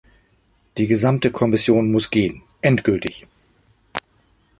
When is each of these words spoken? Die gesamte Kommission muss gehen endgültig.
Die 0.79 0.87
gesamte 0.87 1.29
Kommission 1.31 1.91
muss 1.91 2.09
gehen 2.09 2.41
endgültig. 2.61 3.27